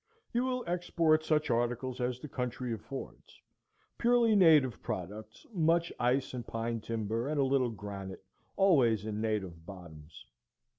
You 0.33 0.43
will 0.45 0.63
export 0.65 1.23
such 1.23 1.51
articles 1.51 2.01
as 2.01 2.19
the 2.19 2.27
country 2.27 2.73
affords, 2.73 3.39
purely 3.99 4.35
native 4.35 4.81
products, 4.81 5.45
much 5.53 5.93
ice 5.99 6.33
and 6.33 6.43
pine 6.47 6.79
timber 6.81 7.27
and 7.27 7.39
a 7.39 7.43
little 7.45 7.69
granite, 7.69 8.25
always 8.55 9.05
in 9.05 9.21
native 9.21 9.63
bottoms. 9.63 10.25